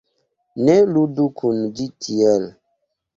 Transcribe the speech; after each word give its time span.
Ne 0.69 0.77
ludu 0.93 1.25
kun 1.41 1.59
ĝi 1.81 1.85
tiel 2.07 2.49